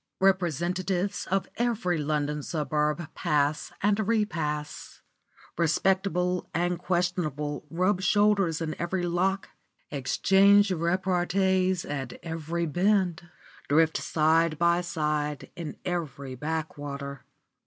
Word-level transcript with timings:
Representatives 0.19 1.27
of 1.29 1.47
every 1.57 1.99
London 1.99 2.41
suburb 2.41 3.13
pass 3.13 3.71
and 3.83 4.07
repass; 4.07 4.99
respectable 5.59 6.49
and 6.55 6.79
questionable 6.79 7.67
rub 7.69 8.01
shoulders 8.01 8.61
in 8.61 8.75
every 8.79 9.03
lock, 9.03 9.49
exchange 9.91 10.71
repartees 10.71 11.85
at 11.85 12.13
every 12.23 12.65
bend, 12.65 13.29
drift 13.69 13.97
side 13.97 14.57
by 14.57 14.81
side 14.81 15.51
in 15.55 15.77
every 15.85 16.33
backwater. 16.33 17.23